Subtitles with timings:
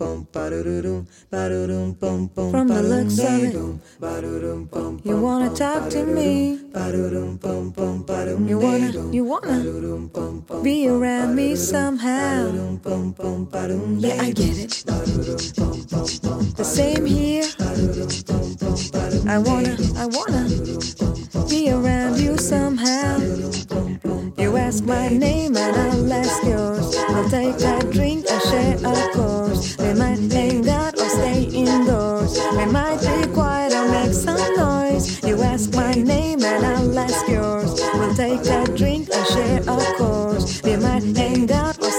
[0.00, 0.26] From
[2.68, 3.54] the looks of it,
[5.04, 6.58] you wanna talk to me.
[8.48, 12.50] You wanna, you wanna be around me somehow.
[13.98, 14.84] Yeah, I get it.
[16.56, 17.44] The same here.
[19.28, 20.48] I wanna, I wanna
[21.46, 23.18] be around you somehow.
[24.38, 26.96] You ask my name and I'll ask yours.
[26.96, 27.79] I'll take a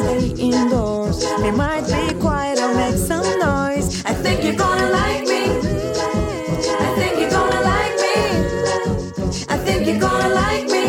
[0.01, 1.17] stay indoors.
[1.43, 3.87] We might be quiet or make some noise.
[4.05, 5.43] I think you're gonna like me.
[6.87, 8.17] I think you're gonna like me.
[9.53, 10.85] I think you're gonna like me.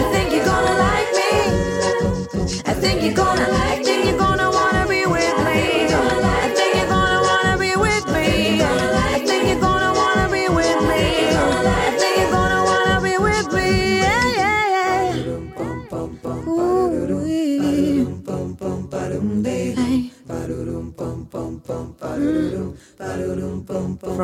[0.00, 1.32] I think you're gonna like me.
[2.70, 3.73] I think you're gonna like me.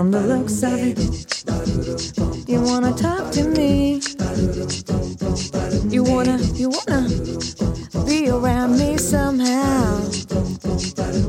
[0.01, 0.99] From the looks of it,
[2.49, 4.01] you wanna talk to me.
[5.95, 7.07] You wanna, you wanna
[8.07, 10.01] be around me somehow.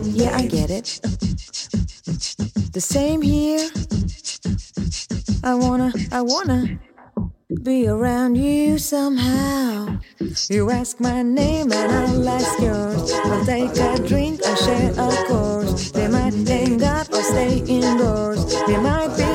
[0.04, 1.02] Yeah, I get it.
[2.72, 3.70] The same here.
[5.44, 6.80] I wanna, I wanna
[7.64, 10.00] be around you somehow.
[10.50, 13.12] You ask my name and I'll ask yours.
[13.26, 15.51] We'll take a drink and share a course.
[17.42, 18.46] Stay indoors.
[18.68, 19.31] We might be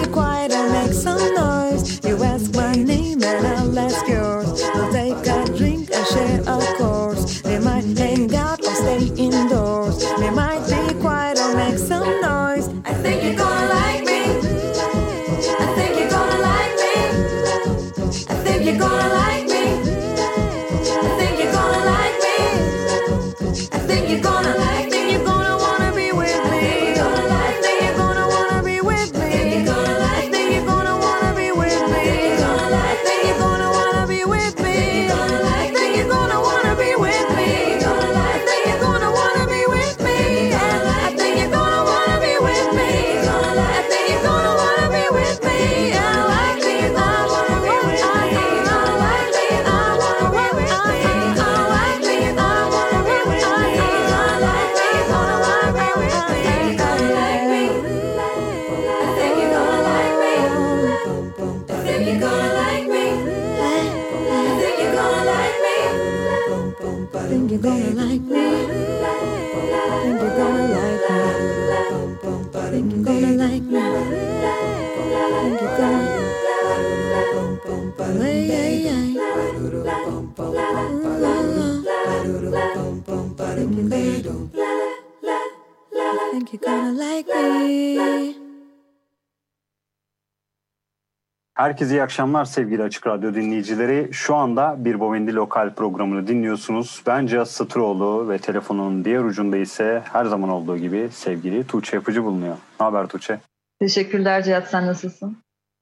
[91.66, 94.08] Herkese iyi akşamlar sevgili Açık Radyo dinleyicileri.
[94.12, 97.02] Şu anda Bir Bovendi Lokal programını dinliyorsunuz.
[97.06, 102.24] Ben Cihat Satıroğlu ve telefonun diğer ucunda ise her zaman olduğu gibi sevgili Tuğçe Yapıcı
[102.24, 102.56] bulunuyor.
[102.80, 103.40] Ne haber Tuğçe?
[103.80, 105.36] Teşekkürler Cihat sen nasılsın?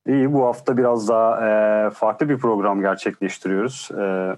[0.09, 3.91] İyi bu hafta biraz daha e, farklı bir program gerçekleştiriyoruz.
[3.99, 4.37] E,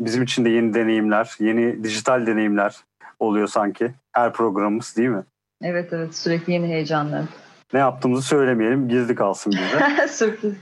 [0.00, 2.76] bizim için de yeni deneyimler, yeni dijital deneyimler
[3.20, 3.92] oluyor sanki.
[4.12, 5.22] Her programımız değil mi?
[5.62, 7.22] Evet evet sürekli yeni heyecanlar.
[7.72, 10.08] Ne yaptığımızı söylemeyelim, gizli kalsın bize.
[10.08, 10.54] Sürpriz.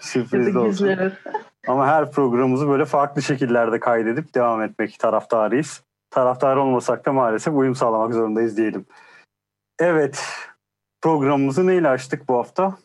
[0.00, 0.70] Sürpriz de olsun.
[0.70, 1.12] gizli evet.
[1.68, 5.82] Ama her programımızı böyle farklı şekillerde kaydedip devam etmek taraftarıyız.
[6.10, 8.86] Taraftar olmasak da maalesef uyum sağlamak zorundayız diyelim.
[9.78, 10.24] Evet,
[11.02, 12.78] programımızı neyle açtık bu hafta?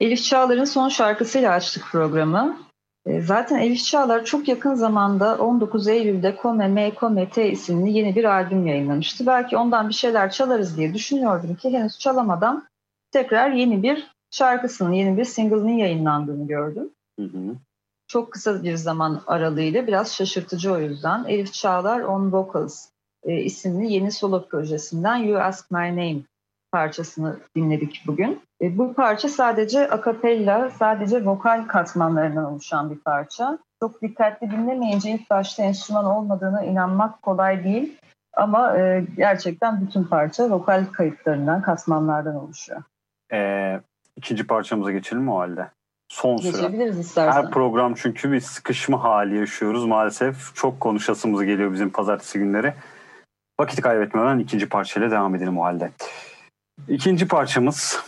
[0.00, 2.58] Elif Çağlar'ın son şarkısıyla açtık programı.
[3.06, 8.16] E, Zaten Elif Çağlar çok yakın zamanda 19 Eylül'de Come Me Come Te isimli yeni
[8.16, 9.26] bir albüm yayınlamıştı.
[9.26, 12.68] Belki ondan bir şeyler çalarız diye düşünüyordum ki henüz çalamadan
[13.10, 16.90] tekrar yeni bir şarkısının, yeni bir single'ının yayınlandığını gördüm.
[17.18, 17.56] Hı hı.
[18.08, 21.24] Çok kısa bir zaman aralığıyla biraz şaşırtıcı o yüzden.
[21.24, 22.88] Elif Çağlar On Vocals
[23.24, 26.20] e, isimli yeni solo projesinden You Ask My Name
[26.72, 28.40] parçasını dinledik bugün.
[28.64, 33.58] E, bu parça sadece akapella, sadece vokal katmanlarından oluşan bir parça.
[33.80, 37.96] Çok dikkatli dinlemeyince ilk başta enstrüman olmadığına inanmak kolay değil.
[38.36, 42.82] Ama e, gerçekten bütün parça vokal kayıtlarından, katmanlardan oluşuyor.
[43.32, 43.80] Ee,
[44.16, 45.70] ikinci parçamıza geçelim mi o halde?
[46.08, 46.50] Son süre.
[46.50, 47.32] Geçebiliriz istersen.
[47.32, 50.54] Her program çünkü bir sıkışma hali yaşıyoruz maalesef.
[50.54, 52.74] Çok konuşasımız geliyor bizim pazartesi günleri.
[53.60, 55.90] Vakit kaybetmeden ikinci parçayla devam edelim o halde.
[56.88, 58.04] İkinci parçamız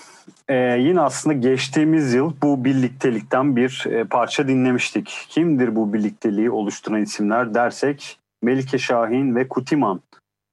[0.48, 5.26] e, yine aslında geçtiğimiz yıl bu birliktelikten bir e, parça dinlemiştik.
[5.28, 10.00] Kimdir bu birlikteliği oluşturan isimler dersek Melike Şahin ve Kutiman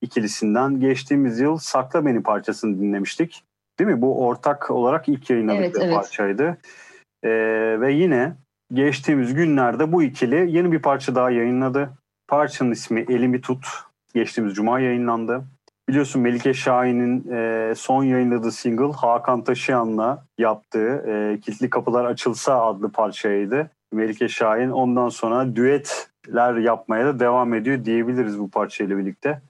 [0.02, 3.44] ikilisinden geçtiğimiz yıl Sakla Beni parçasını dinlemiştik.
[3.80, 4.02] Değil mi?
[4.02, 5.96] Bu ortak olarak ilk yayınladıkları Evet, evet.
[5.96, 6.58] parçaydı.
[7.24, 7.30] E,
[7.82, 8.36] ve yine
[8.74, 11.90] geçtiğimiz günlerde bu ikili yeni bir parça daha yayınladı.
[12.28, 13.68] Parçanın ismi Elimi Tut.
[14.14, 15.44] Geçtiğimiz cuma yayınlandı.
[15.90, 22.92] Biliyorsun Melike Şahin'in e, son yayınladığı single Hakan Taşıyan'la yaptığı e, Kilitli Kapılar Açılsa adlı
[22.92, 23.70] parçaydı.
[23.94, 29.42] Melike Şahin ondan sonra düetler yapmaya da devam ediyor diyebiliriz bu parçayla birlikte.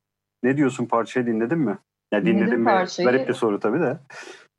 [0.44, 1.78] Ne diyorsun parçayı dinledin mi?
[2.14, 2.66] Ya Dinledim dinledim mi?
[2.66, 3.10] parçayı.
[3.10, 3.98] Garip bir soru tabii de.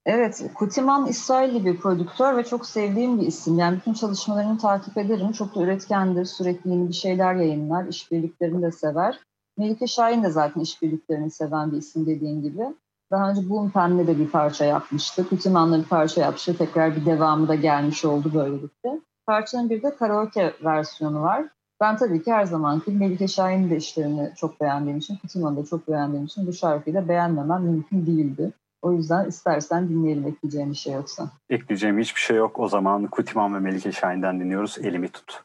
[0.07, 3.59] Evet, Kutiman İsrailli bir prodüktör ve çok sevdiğim bir isim.
[3.59, 5.33] Yani bütün çalışmalarını takip ederim.
[5.33, 9.21] Çok da üretkendir, sürekli yeni bir şeyler yayınlar, işbirliklerini de sever.
[9.59, 12.63] Melike Şahin de zaten işbirliklerini seven bir isim dediğim gibi.
[13.11, 15.29] Daha önce Boom Pem'le de bir parça yapmıştı.
[15.29, 16.59] Kutiman'la bir parça yapmıştı.
[16.59, 19.01] Tekrar bir devamı da gelmiş oldu böylelikle.
[19.27, 21.45] Parçanın bir de karaoke versiyonu var.
[21.81, 25.89] Ben tabii ki her zamanki Melike Şahin'in de işlerini çok beğendiğim için, Kutiman'ı da çok
[25.89, 28.53] beğendiğim için bu şarkıyı da beğenmemem mümkün değildi.
[28.83, 31.31] O yüzden istersen dinleyelim ekleyeceğim bir şey yoksa.
[31.51, 32.59] Ekleyeceğim hiçbir şey yok.
[32.59, 34.79] O zaman Kutiman ve Melike Şahin'den dinliyoruz.
[34.79, 35.45] Elimi tut.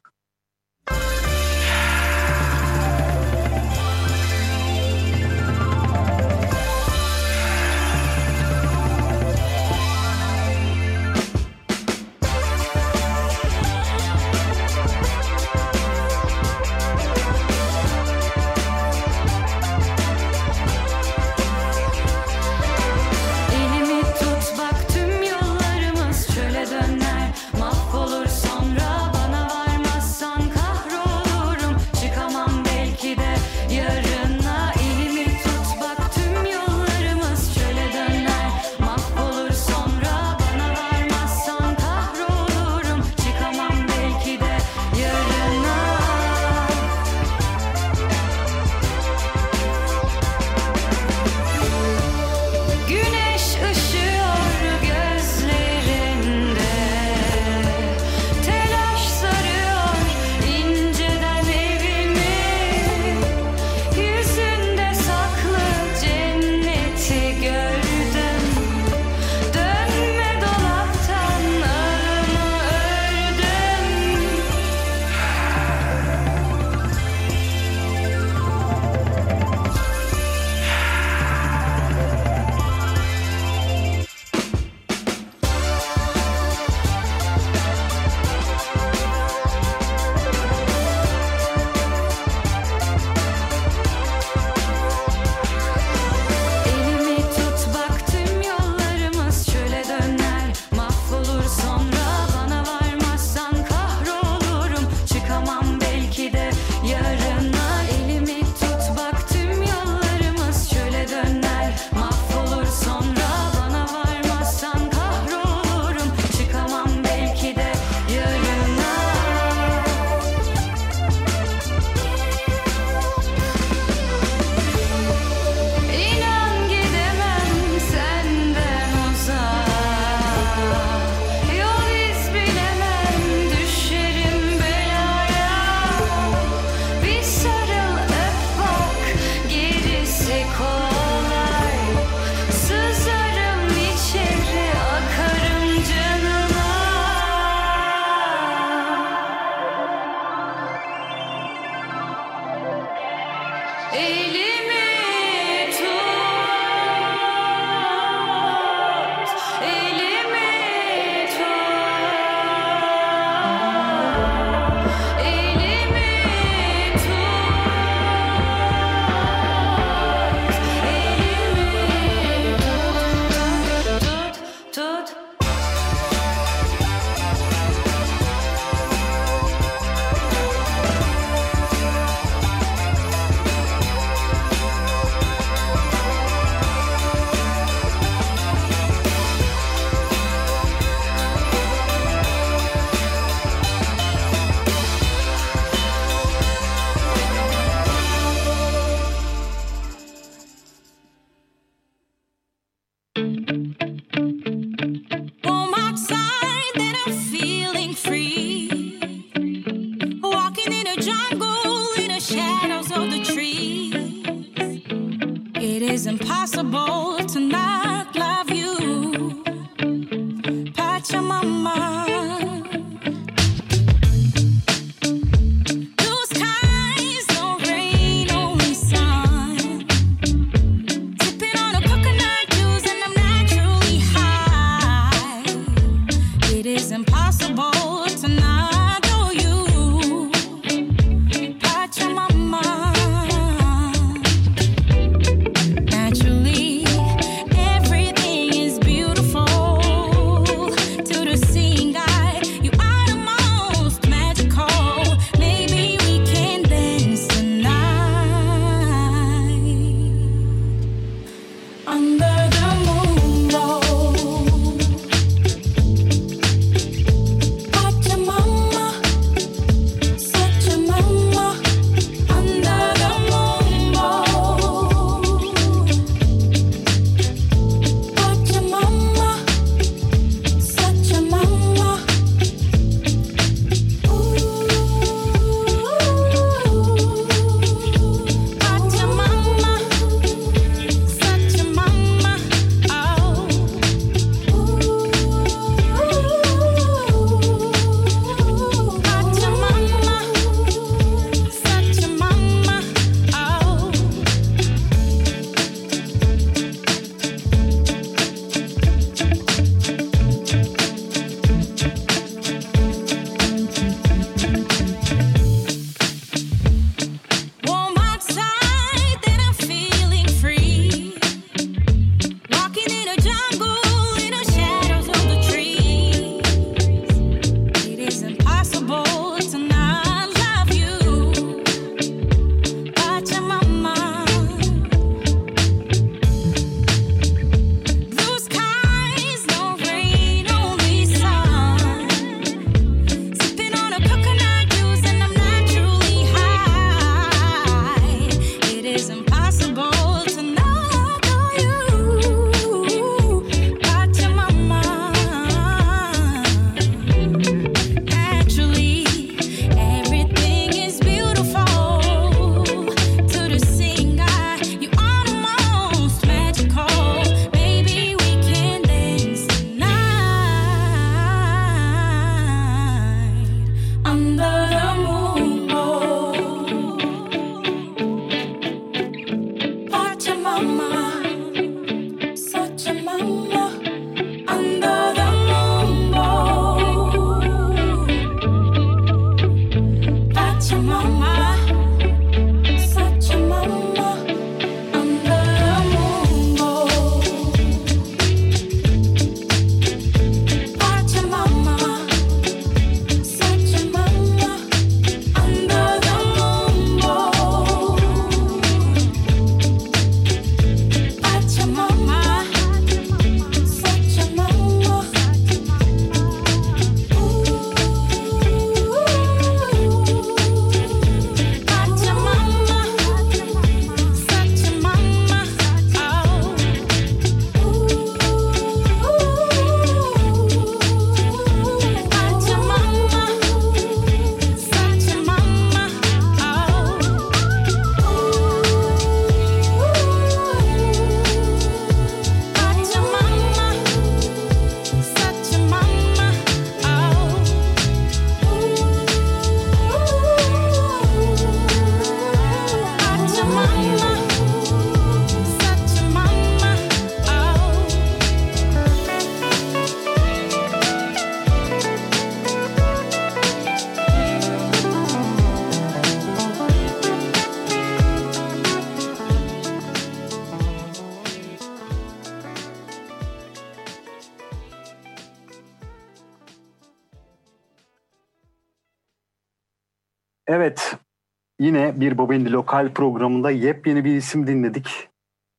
[481.59, 485.09] yine bir Babendi Lokal programında yepyeni bir isim dinledik.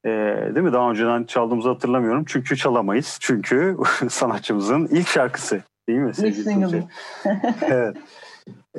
[0.04, 0.08] Ee,
[0.54, 0.72] değil mi?
[0.72, 2.24] Daha önceden çaldığımızı hatırlamıyorum.
[2.28, 3.18] Çünkü çalamayız.
[3.20, 3.76] Çünkü
[4.10, 5.62] sanatçımızın ilk şarkısı.
[5.88, 6.12] Değil mi?
[6.18, 6.84] İlk single'ı.
[7.62, 7.96] evet.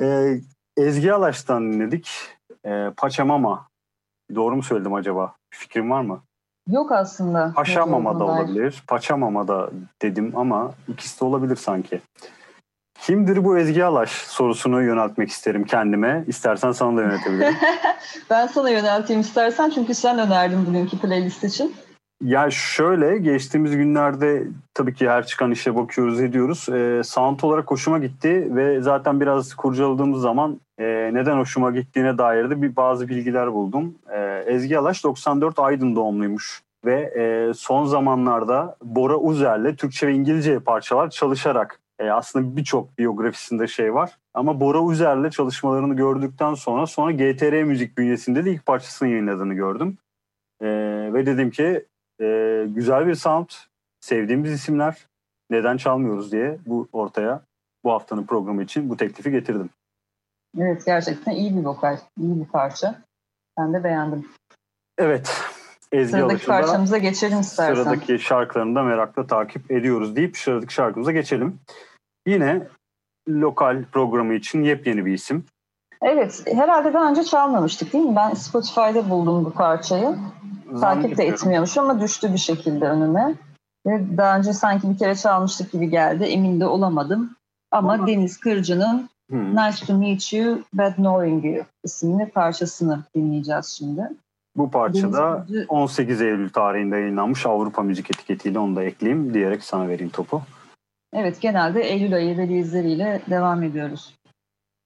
[0.00, 0.40] Ee,
[0.76, 2.10] Ezgi Alaş'tan dinledik.
[2.66, 3.68] Ee, Paçamama.
[4.34, 5.34] Doğru mu söyledim acaba?
[5.52, 6.22] Bir fikrim var mı?
[6.68, 7.52] Yok aslında.
[7.56, 8.82] Paşamama da olabilir.
[8.86, 9.70] Paçamama da
[10.02, 12.00] dedim ama ikisi de olabilir sanki.
[13.02, 16.24] Kimdir bu Ezgi Alaş sorusunu yöneltmek isterim kendime.
[16.26, 17.54] İstersen sana da yönetebilirim.
[18.30, 21.74] Ben sana yönelteyim istersen çünkü sen önerdin bugünkü playlist için.
[22.24, 24.42] Ya şöyle geçtiğimiz günlerde
[24.74, 26.68] tabii ki her çıkan işe bakıyoruz ediyoruz.
[26.68, 32.50] Ee, sound olarak hoşuma gitti ve zaten biraz kurcaladığımız zaman e, neden hoşuma gittiğine dair
[32.50, 33.94] de bir bazı bilgiler buldum.
[34.14, 40.60] Ee, Ezgi Alaş 94 Aydın doğumluymuş ve e, son zamanlarda Bora Uzer'le Türkçe ve İngilizce
[40.60, 44.18] parçalar çalışarak e, aslında birçok biyografisinde şey var.
[44.34, 49.98] Ama Bora Uzer'le çalışmalarını gördükten sonra sonra GTR Müzik bünyesinde de ilk parçasını yayınladığını gördüm.
[50.60, 50.66] E,
[51.12, 51.86] ve dedim ki
[52.20, 53.48] e, güzel bir sound,
[54.00, 55.06] sevdiğimiz isimler
[55.50, 57.42] neden çalmıyoruz diye bu ortaya
[57.84, 59.70] bu haftanın programı için bu teklifi getirdim.
[60.58, 63.02] Evet gerçekten iyi bir vokal, iyi bir parça.
[63.58, 64.28] Ben de beğendim.
[64.98, 65.42] Evet.
[65.92, 67.74] Ezgi Sıradaki parçamıza geçelim istersen.
[67.74, 71.60] sıradaki şarkılarını da merakla takip ediyoruz deyip sıradaki şarkımıza geçelim.
[72.26, 72.62] Yine
[73.28, 75.44] lokal programı için yepyeni bir isim.
[76.02, 78.16] Evet, herhalde daha önce çalmamıştık değil mi?
[78.16, 80.16] Ben Spotify'da buldum bu parçayı.
[80.80, 83.34] Takip de etmiyormuş ama düştü bir şekilde önüme.
[83.86, 86.24] Ve daha önce sanki bir kere çalmıştık gibi geldi.
[86.24, 87.30] Emin de olamadım.
[87.70, 89.56] Ama Ama- Deniz Kırcı'nın Hmm.
[89.56, 94.08] Nice to Meet You, Bad Knowing You isimli parçasını dinleyeceğiz şimdi.
[94.56, 99.64] Bu parçada Deniz Kırcı- 18 Eylül tarihinde yayınlanmış Avrupa Müzik etiketiyle onu da ekleyeyim diyerek
[99.64, 100.42] sana vereyim topu.
[101.12, 104.14] Evet, genelde Eylül ayı release'leriyle devam ediyoruz.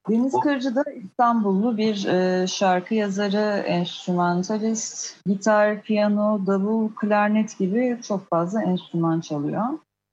[0.09, 8.29] Deniz Kırcı da İstanbullu bir e, şarkı yazarı, enstrümantalist, gitar, piyano, davul, klarnet gibi çok
[8.29, 9.65] fazla enstrüman çalıyor.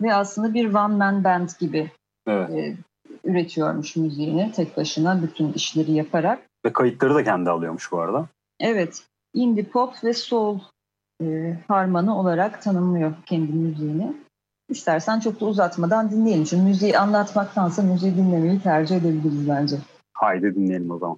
[0.02, 1.92] Ve aslında bir one man band gibi
[2.28, 2.50] Evet.
[2.50, 2.76] e,
[3.24, 6.40] üretiyormuş müziğini tek başına bütün işleri yaparak.
[6.66, 8.26] Ve kayıtları da kendi alıyormuş bu arada.
[8.60, 10.60] Evet, indie pop ve soul
[11.24, 14.14] e, harmanı olarak tanımlıyor kendi müziğini.
[14.74, 16.44] İstersen çok da uzatmadan dinleyelim.
[16.44, 19.76] Çünkü müziği anlatmaktansa müziği dinlemeyi tercih edebiliriz bence.
[20.14, 21.18] Haydi dinleyelim o zaman.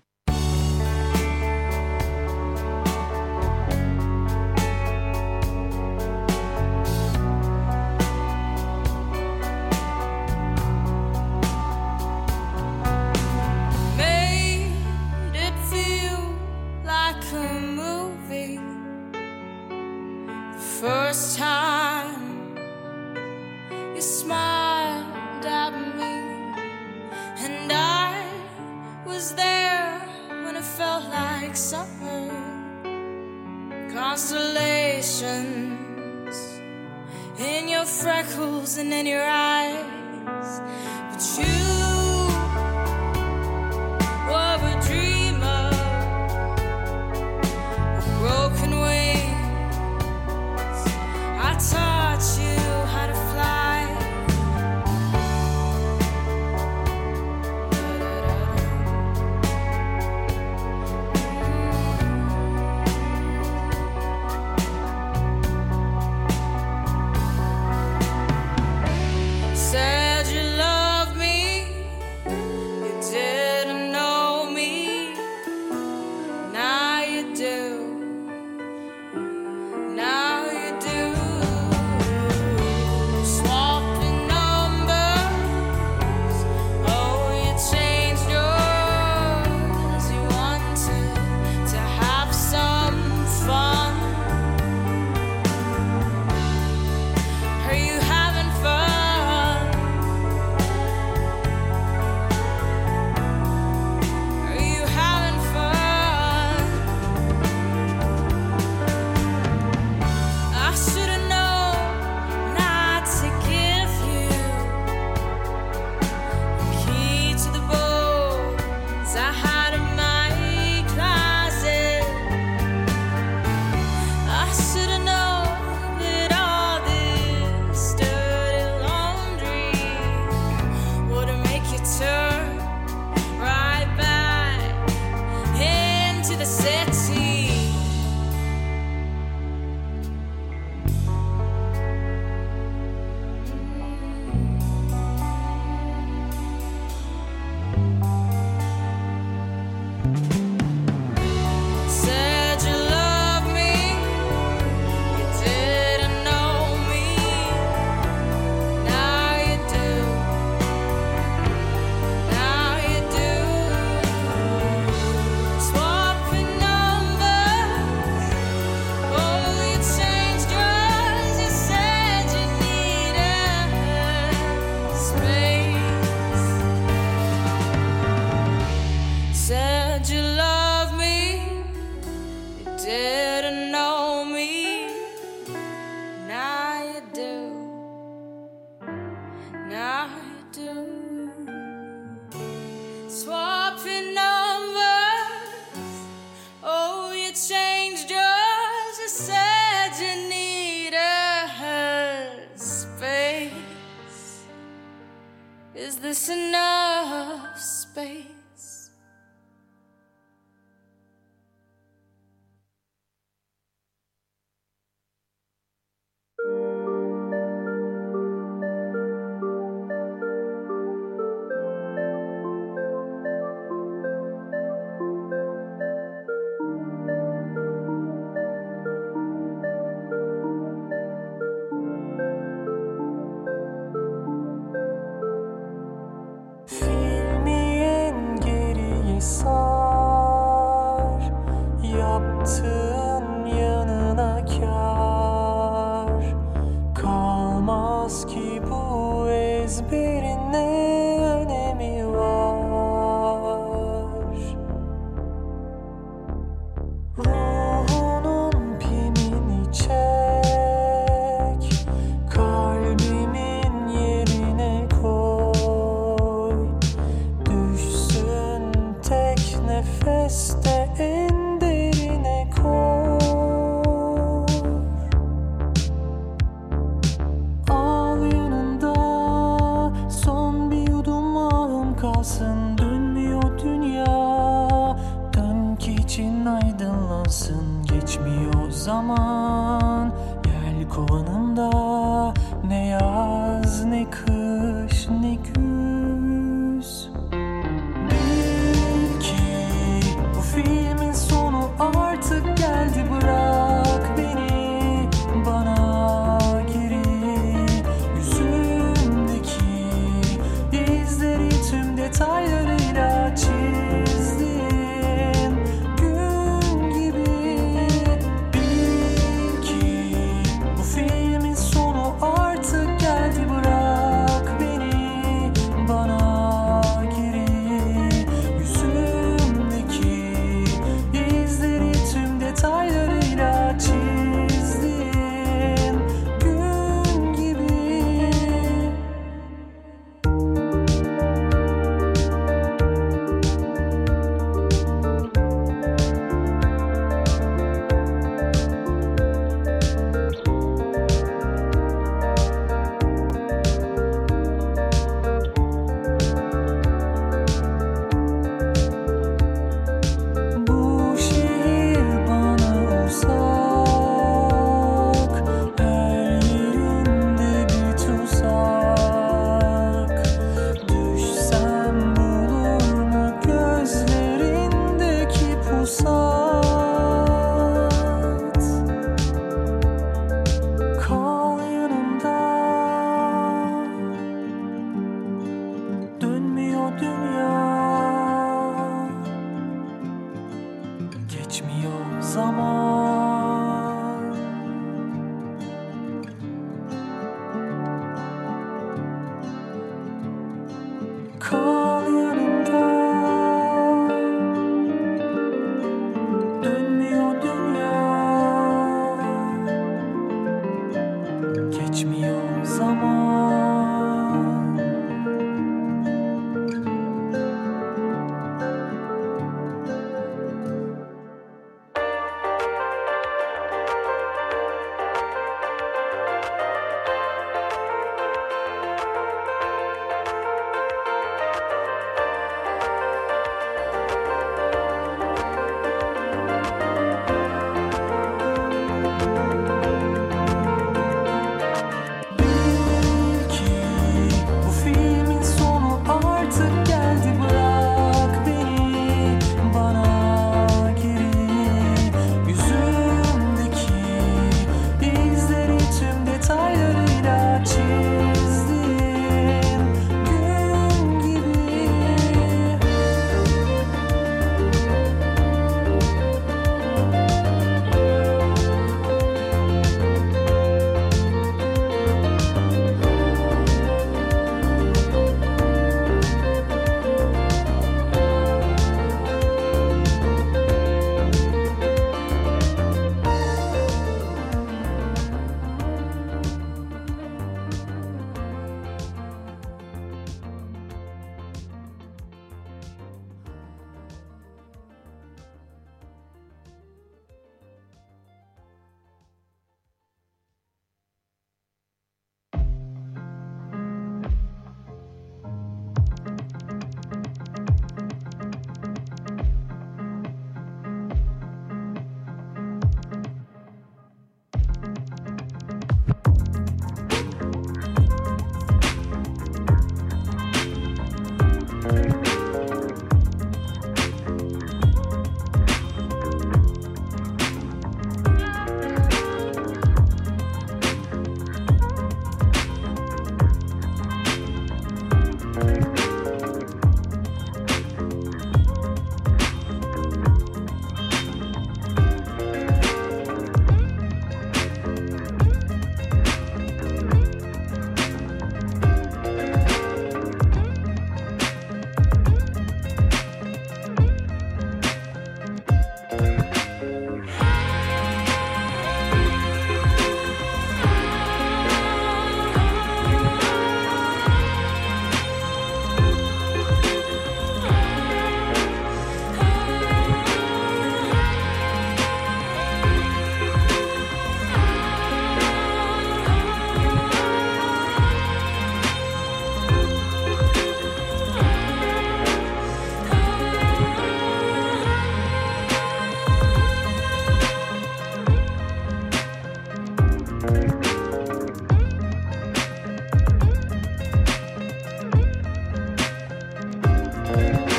[597.36, 597.75] Bye.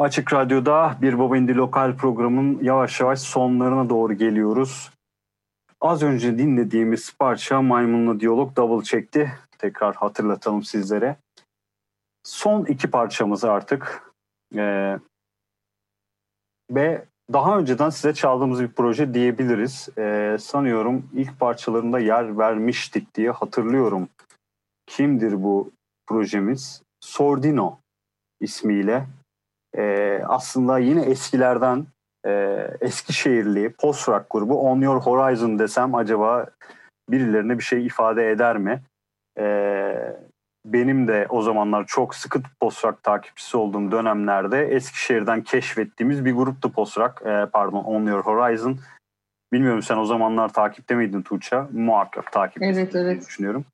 [0.00, 4.90] Açık Radyo'da Bir Baba İndi Lokal programın yavaş yavaş sonlarına doğru geliyoruz.
[5.80, 9.32] Az önce dinlediğimiz parça Maymunlu Diyalog Double çekti.
[9.58, 11.16] Tekrar hatırlatalım sizlere.
[12.24, 14.12] Son iki parçamız artık.
[14.56, 14.98] Ee,
[16.70, 19.88] ve daha önceden size çaldığımız bir proje diyebiliriz.
[19.98, 24.08] Ee, sanıyorum ilk parçalarında yer vermiştik diye hatırlıyorum.
[24.86, 25.70] Kimdir bu
[26.06, 26.82] projemiz?
[27.00, 27.78] Sordino
[28.40, 29.06] ismiyle.
[29.78, 31.86] Ee, aslında yine eskilerden
[32.26, 32.30] e,
[32.80, 36.46] Eskişehirli post-rock grubu On Your Horizon desem acaba
[37.10, 38.82] birilerine bir şey ifade eder mi?
[39.38, 40.16] Ee,
[40.64, 47.26] benim de o zamanlar çok sıkı post-rock takipçisi olduğum dönemlerde Eskişehir'den keşfettiğimiz bir gruptu post-rock.
[47.26, 48.78] Ee, pardon On Your Horizon.
[49.52, 51.62] Bilmiyorum sen o zamanlar takipte miydin Tuğçe?
[51.72, 53.26] Muhakkak takiptesin Evet, evet.
[53.28, 53.64] düşünüyorum.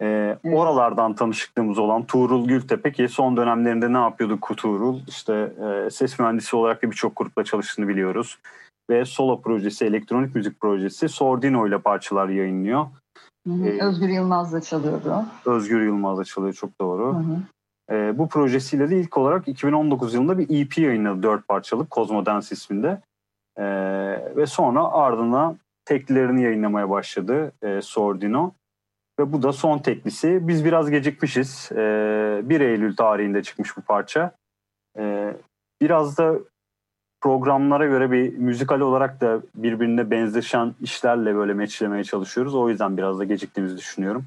[0.00, 0.38] Evet.
[0.44, 5.00] Oralardan tanışıklığımız olan Tuğrul Gültepe ki son dönemlerinde ne yapıyordu Tuğrul?
[5.08, 8.38] İşte e, ses mühendisi olarak da birçok grupla çalıştığını biliyoruz.
[8.90, 12.86] Ve solo projesi, elektronik müzik projesi Sordino ile parçalar yayınlıyor.
[13.46, 13.66] Hı hı.
[13.66, 15.24] Ee, Özgür Yılmaz da çalıyordu.
[15.46, 17.14] Özgür Yılmaz'la çalıyor çok doğru.
[17.14, 17.38] Hı hı.
[17.90, 22.48] Ee, bu projesiyle de ilk olarak 2019 yılında bir EP yayınladı dört parçalık Cosmo Dance
[22.50, 23.00] isminde.
[23.58, 23.64] Ee,
[24.36, 28.52] ve sonra ardından teklilerini yayınlamaya başladı e, Sordino.
[29.18, 30.48] Ve bu da son teklisi.
[30.48, 31.68] Biz biraz gecikmişiz.
[31.72, 34.30] Ee, 1 Eylül tarihinde çıkmış bu parça.
[34.98, 35.36] Ee,
[35.80, 36.34] biraz da
[37.20, 42.54] programlara göre bir müzikal olarak da birbirine benzeşen işlerle böyle meçlemeye çalışıyoruz.
[42.54, 44.26] O yüzden biraz da geciktiğimizi düşünüyorum.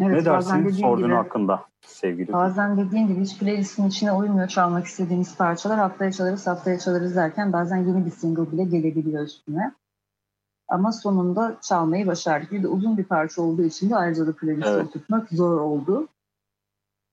[0.00, 2.32] Evet, ne dersin gibi- hakkında sevgili?
[2.32, 5.78] Bazen dediğin gibi hiç playlistin içine uymuyor çalmak istediğimiz parçalar.
[5.78, 9.72] Haftaya çalarız, haftaya çalarız derken bazen yeni bir single bile gelebiliyor üstüne.
[10.72, 12.52] Ama sonunda çalmayı başardık.
[12.52, 14.86] Bir de uzun bir parça olduğu için de ayrıca da playlistte Evet.
[14.86, 16.08] oturtmak zor oldu.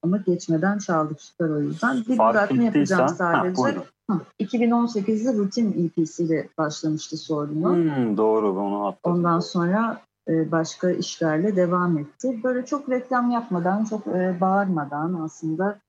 [0.04, 1.98] Ama geçmeden çaldık süper o yüzden.
[1.98, 3.62] Bir Fark düzeltme yapacağım Ha, sadece.
[4.10, 7.76] Hı, 2018'de Rutin EP'siyle başlamıştı sorunu.
[7.76, 9.18] Hmm, doğru onu atladım.
[9.18, 12.40] Ondan sonra e, başka işlerle devam etti.
[12.44, 15.80] Böyle çok reklam yapmadan, çok e, bağırmadan aslında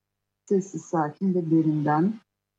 [0.48, 2.14] sessiz, sakin ve derinden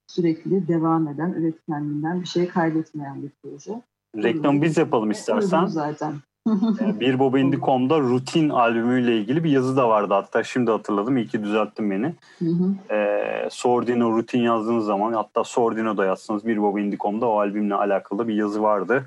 [0.07, 3.81] sürekli devam eden, üretkenliğinden bir şey kaybetmeyen bir proje.
[4.17, 5.65] Reklamı biz yapalım istersen.
[5.65, 6.13] Zaten.
[6.81, 11.27] Ee, Bir Boba Indie.com'da Rutin albümüyle ilgili bir yazı da vardı hatta şimdi hatırladım iyi
[11.27, 12.15] ki düzelttin beni.
[12.39, 12.93] Hı hı.
[12.95, 18.27] Ee, Sordino Rutin yazdığınız zaman hatta Sordino da yazsanız Bir Boba Indie.com'da o albümle alakalı
[18.27, 19.05] bir yazı vardı.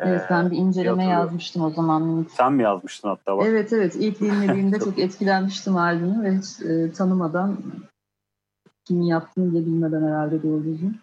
[0.00, 2.26] Ee, Evet ben bir inceleme yazmıştım o zaman.
[2.36, 3.46] Sen mi yazmıştın hatta bak.
[3.48, 7.56] Evet evet ilk dinlediğimde çok etkilenmiştim albümü ve hiç e, tanımadan
[8.84, 10.96] kimin yaptığını bile bilmeden herhalde doğru düzgün.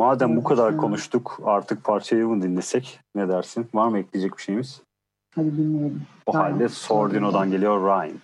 [0.00, 0.80] Madem bu kadar evet.
[0.80, 3.68] konuştuk artık parçayı mı dinlesek ne dersin?
[3.74, 4.82] Var mı ekleyecek bir şeyimiz?
[5.34, 6.02] Hadi dinleyelim.
[6.26, 6.42] O Ryan.
[6.42, 8.18] halde Sordino'dan geliyor Ryan.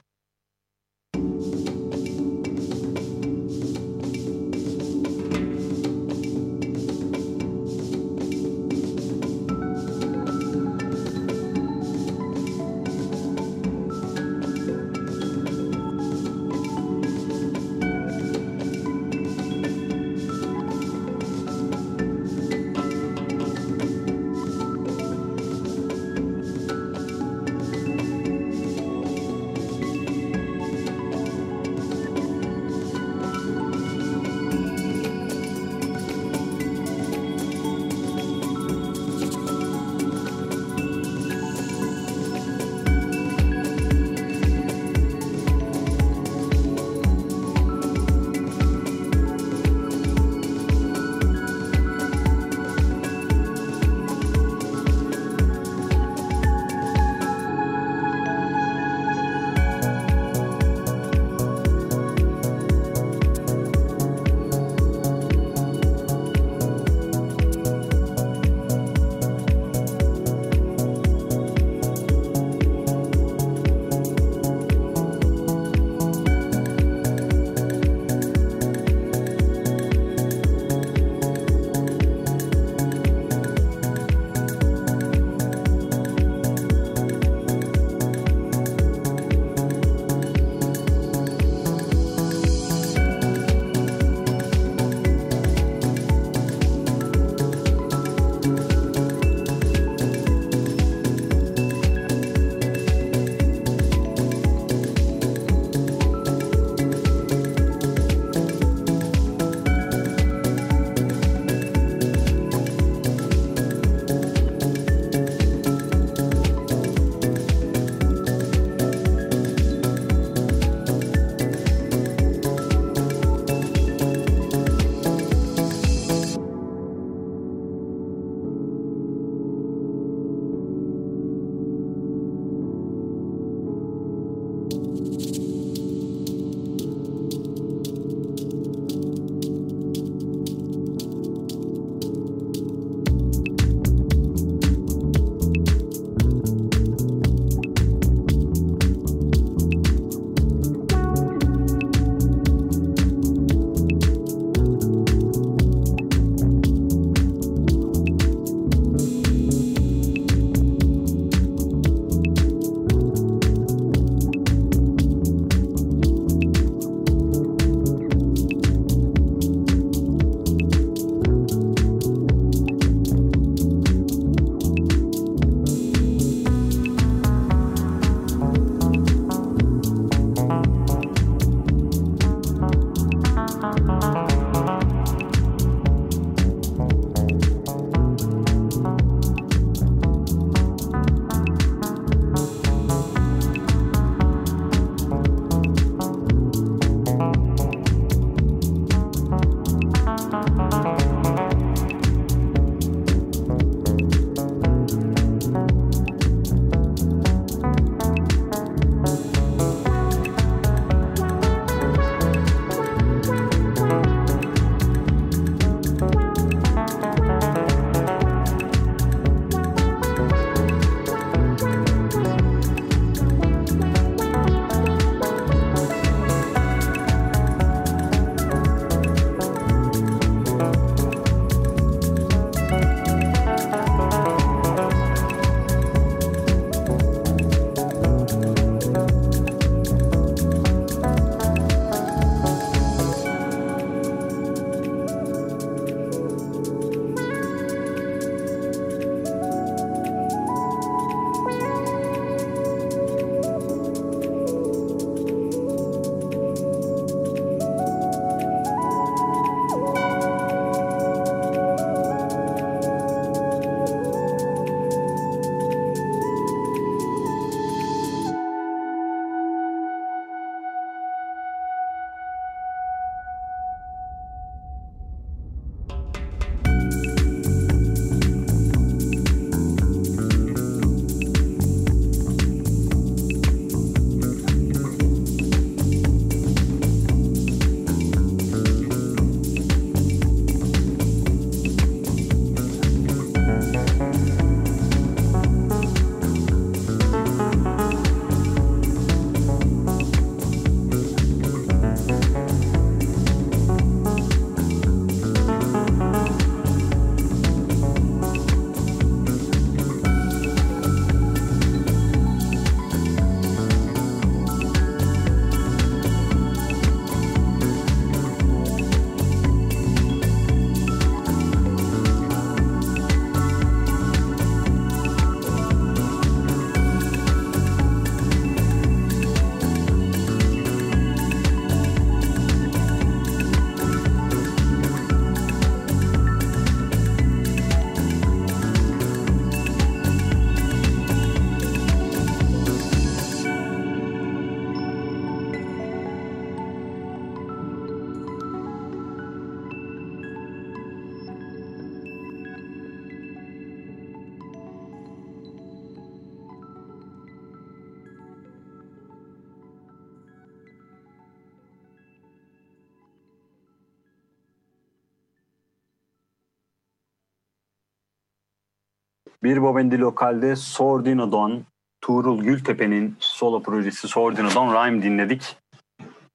[369.57, 371.65] Bir Bobendi Lokal'de Sordino'dan
[372.01, 375.57] Tuğrul Gültepe'nin solo projesi Sordino'dan Rhyme dinledik.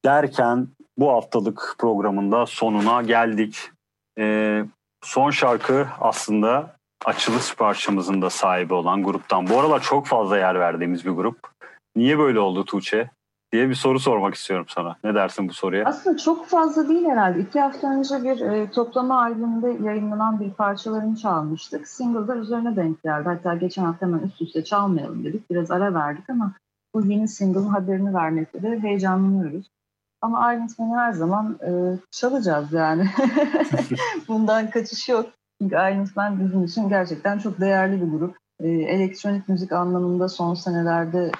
[0.04, 0.68] Derken
[0.98, 3.70] bu haftalık programında sonuna geldik.
[4.18, 4.64] Ee,
[5.04, 9.48] son şarkı aslında açılış parçamızın da sahibi olan gruptan.
[9.48, 11.38] Bu aralar çok fazla yer verdiğimiz bir grup.
[11.96, 13.10] Niye böyle oldu Tuğçe?
[13.52, 14.96] Diye bir soru sormak istiyorum sana.
[15.04, 15.84] Ne dersin bu soruya?
[15.84, 17.40] Aslında çok fazla değil herhalde.
[17.40, 21.88] İki hafta önce bir e, toplama albümünde yayınlanan bir parçalarını çalmıştık.
[21.88, 23.24] Single'da üzerine denk geldi.
[23.24, 25.50] Hatta geçen hafta hemen üst üste çalmayalım dedik.
[25.50, 26.52] Biraz ara verdik ama
[26.94, 29.70] bu yeni single'ın haberini vermekte de heyecanlanıyoruz.
[30.22, 31.70] Ama Iron Man'i her zaman e,
[32.10, 33.06] çalacağız yani.
[34.28, 35.26] Bundan kaçış yok.
[35.60, 38.36] Çünkü Iron Man bizim için gerçekten çok değerli bir grup.
[38.60, 41.32] E, elektronik müzik anlamında son senelerde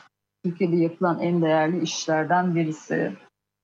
[0.44, 3.12] Türkiye'de yapılan en değerli işlerden birisi.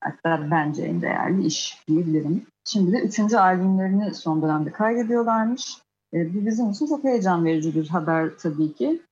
[0.01, 2.47] Hatta bence en değerli iş diyebilirim.
[2.65, 5.79] Şimdi de üçüncü albümlerini son dönemde kaydediyorlarmış.
[6.15, 9.03] E, bu bizim için çok heyecan verici bir haber tabii ki.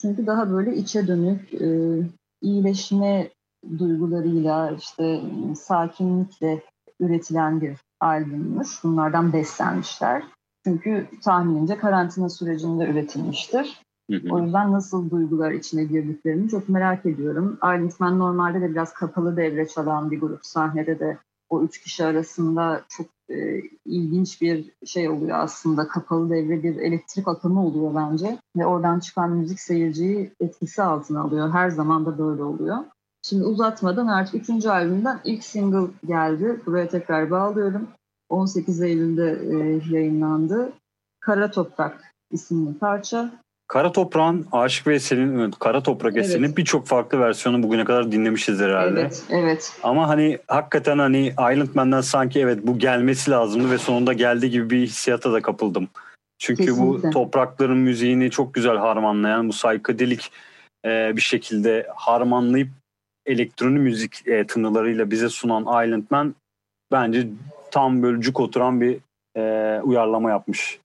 [0.00, 1.98] Çünkü daha böyle içe dönük, e,
[2.42, 3.30] iyileşme
[3.78, 5.20] duygularıyla, işte
[5.56, 6.62] sakinlikle
[7.00, 8.84] üretilen bir albümmüş.
[8.84, 10.22] Bunlardan beslenmişler.
[10.66, 13.82] Çünkü tahminimce karantina sürecinde üretilmiştir.
[14.30, 17.58] O yüzden nasıl duygular içine girdiklerini çok merak ediyorum.
[17.98, 20.46] Man normalde de biraz kapalı devre çalan bir grup.
[20.46, 21.18] Sahnede de
[21.50, 25.88] o üç kişi arasında çok e, ilginç bir şey oluyor aslında.
[25.88, 28.38] Kapalı devre bir elektrik akımı oluyor bence.
[28.56, 31.50] Ve oradan çıkan müzik seyirciyi etkisi altına alıyor.
[31.50, 32.78] Her zaman da böyle oluyor.
[33.22, 36.60] Şimdi uzatmadan artık üçüncü albümden ilk single geldi.
[36.66, 37.88] Buraya tekrar bağlıyorum.
[38.28, 40.72] 18 Eylül'de e, yayınlandı.
[41.20, 43.41] Kara Toprak isimli parça.
[43.72, 46.24] Kara Toprağın Aşık Veysel'in Kara Toprak Evet.
[46.26, 49.00] eserinin birçok farklı versiyonu bugüne kadar dinlemişizdir herhalde.
[49.00, 49.72] Evet, evet.
[49.82, 54.70] Ama hani hakikaten hani Island Man'den sanki evet bu gelmesi lazımdı ve sonunda geldi gibi
[54.70, 55.88] bir hissiyata da kapıldım.
[56.38, 57.08] Çünkü Kesinlikle.
[57.08, 60.32] bu toprakların müziğini çok güzel harmanlayan, bu saykadelik
[60.84, 62.68] e, bir şekilde harmanlayıp
[63.26, 66.34] elektronik müzik e, tınılarıyla bize sunan Island Man
[66.92, 67.28] bence
[67.70, 68.98] tam böyle cuk oturan bir
[69.36, 70.80] e, uyarlama yapmış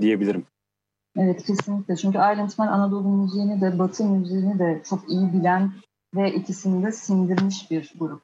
[0.00, 0.44] diyebilirim.
[1.16, 1.96] Evet kesinlikle.
[1.96, 5.72] Çünkü Island Man Anadolu müziğini de Batı müziğini de çok iyi bilen
[6.14, 8.22] ve ikisini de sindirmiş bir grup.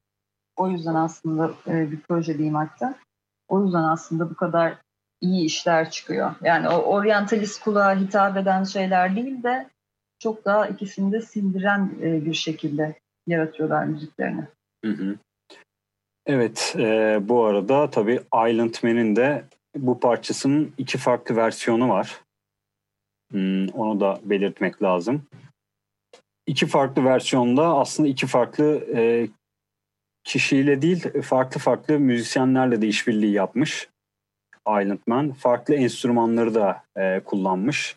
[0.57, 2.95] O yüzden aslında e, bir proje diyeyim hatta.
[3.49, 4.78] O yüzden aslında bu kadar
[5.20, 6.34] iyi işler çıkıyor.
[6.43, 9.68] Yani o oryantalist kulağa hitap eden şeyler değil de
[10.18, 12.95] çok daha ikisini de sindiren e, bir şekilde
[13.26, 14.45] yaratıyorlar müziklerini.
[14.84, 15.16] Hı hı.
[16.26, 19.45] Evet, e, bu arada tabii Island Man'in de
[19.76, 22.20] bu parçasının iki farklı versiyonu var.
[23.33, 25.22] Hmm, onu da belirtmek lazım.
[26.47, 29.28] İki farklı versiyonda aslında iki farklı e,
[30.24, 33.89] kişiyle değil, farklı farklı müzisyenlerle de işbirliği yapmış
[34.68, 35.33] Island Man.
[35.33, 37.97] Farklı enstrümanları da e, kullanmış.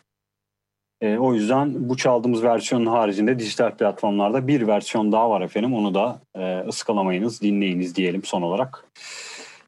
[1.00, 5.74] E, o yüzden bu çaldığımız versiyonun haricinde dijital platformlarda bir versiyon daha var efendim.
[5.74, 8.84] Onu da e, ıskalamayınız, dinleyiniz diyelim son olarak.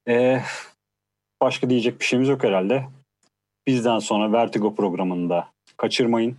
[0.09, 0.41] E,
[1.43, 2.85] başka diyecek bir şeyimiz yok herhalde.
[3.67, 5.49] Bizden sonra Vertigo programını da
[5.79, 6.37] kaçırmayın.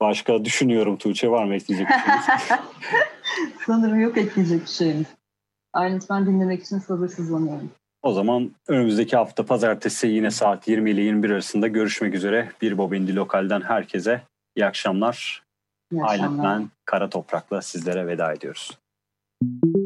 [0.00, 2.26] Başka düşünüyorum Tuğçe var mı ekleyecek bir şeyimiz?
[3.66, 5.06] Sanırım yok ekleyecek bir şeyimiz.
[6.10, 7.70] Man dinlemek için sabırsızlanıyorum.
[8.02, 12.52] O zaman önümüzdeki hafta pazartesi yine saat 20 ile 21 arasında görüşmek üzere.
[12.62, 14.22] Bir Bobindi Lokal'den herkese
[14.56, 15.42] iyi akşamlar.
[15.92, 16.44] İyi akşamlar.
[16.44, 18.78] Man Kara Toprak'la sizlere veda ediyoruz.
[19.42, 19.85] Dost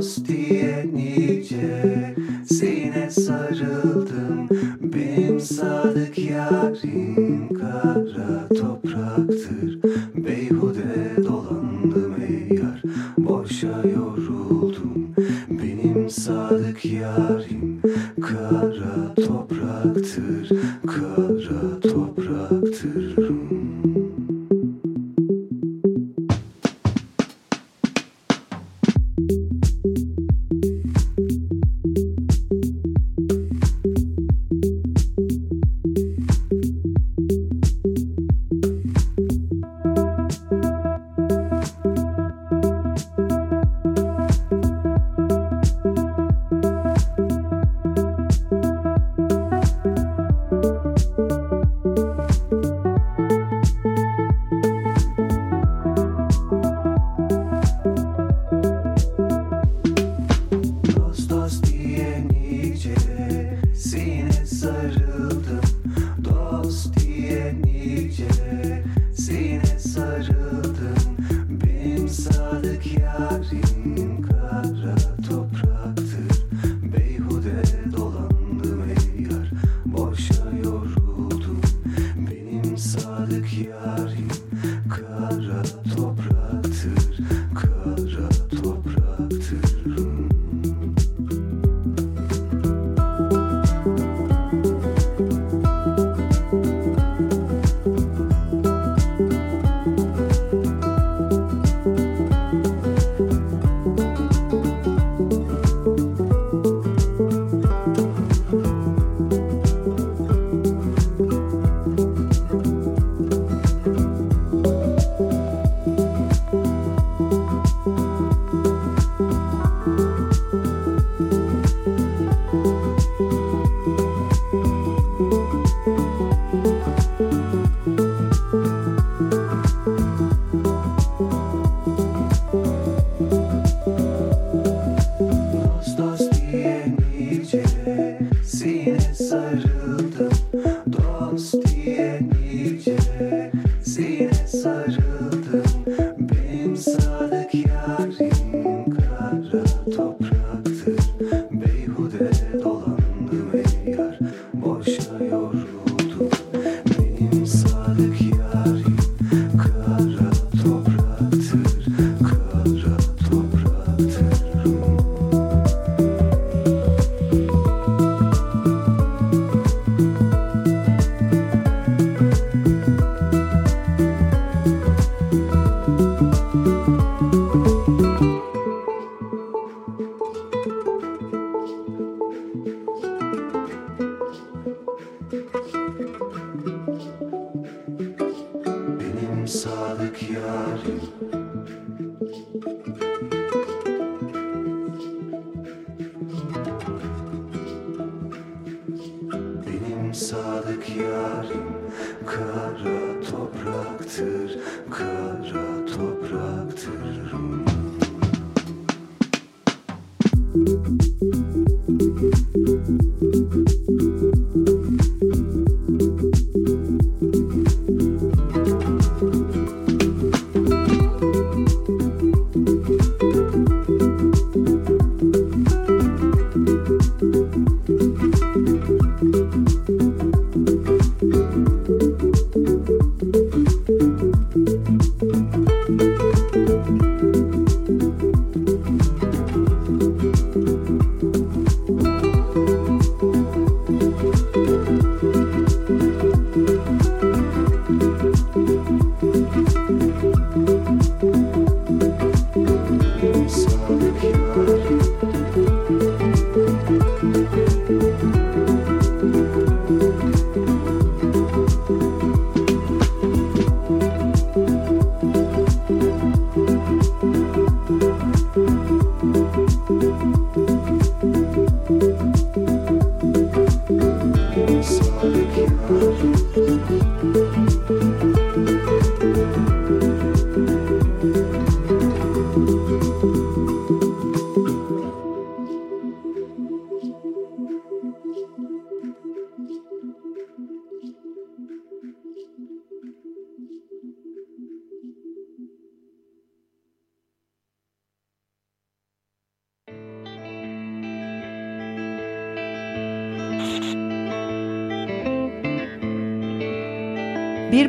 [0.00, 2.14] Dost diye nice
[2.48, 4.48] Sine sarıldım.
[4.80, 9.78] Benim sadık yarim Kara topraktır.
[10.14, 12.82] Beyhude dolandım ey yar
[13.18, 15.14] Boşa yoruldum.
[15.50, 17.59] Benim sadık yarim